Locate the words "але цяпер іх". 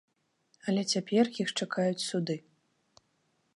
0.71-1.53